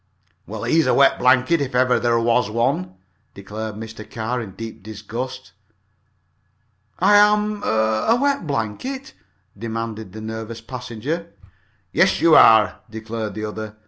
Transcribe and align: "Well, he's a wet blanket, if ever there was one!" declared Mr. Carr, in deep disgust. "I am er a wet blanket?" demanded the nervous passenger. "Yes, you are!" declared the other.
"Well, 0.47 0.63
he's 0.63 0.87
a 0.87 0.95
wet 0.95 1.19
blanket, 1.19 1.61
if 1.61 1.75
ever 1.75 1.99
there 1.99 2.19
was 2.19 2.49
one!" 2.49 2.95
declared 3.35 3.75
Mr. 3.75 4.03
Carr, 4.09 4.41
in 4.41 4.53
deep 4.53 4.81
disgust. 4.81 5.51
"I 6.97 7.15
am 7.17 7.63
er 7.63 8.05
a 8.07 8.15
wet 8.15 8.47
blanket?" 8.47 9.13
demanded 9.55 10.11
the 10.13 10.19
nervous 10.21 10.59
passenger. 10.59 11.31
"Yes, 11.91 12.19
you 12.19 12.33
are!" 12.33 12.79
declared 12.89 13.35
the 13.35 13.45
other. 13.45 13.77